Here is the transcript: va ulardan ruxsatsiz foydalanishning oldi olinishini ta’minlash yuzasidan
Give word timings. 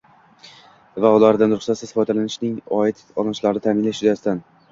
va 1.05 1.11
ulardan 1.17 1.53
ruxsatsiz 1.57 1.91
foydalanishning 1.97 2.57
oldi 2.79 3.05
olinishini 3.25 3.63
ta’minlash 3.67 4.01
yuzasidan 4.09 4.43